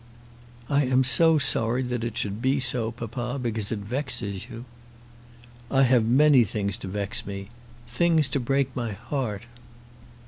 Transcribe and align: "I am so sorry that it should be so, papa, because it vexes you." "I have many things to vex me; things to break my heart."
"I 0.67 0.85
am 0.85 1.03
so 1.03 1.37
sorry 1.37 1.83
that 1.83 2.03
it 2.03 2.17
should 2.17 2.41
be 2.41 2.59
so, 2.59 2.91
papa, 2.91 3.37
because 3.39 3.71
it 3.71 3.77
vexes 3.77 4.49
you." 4.49 4.65
"I 5.69 5.83
have 5.83 6.03
many 6.05 6.43
things 6.43 6.75
to 6.79 6.87
vex 6.87 7.23
me; 7.27 7.49
things 7.87 8.27
to 8.29 8.39
break 8.39 8.75
my 8.75 8.93
heart." 8.93 9.43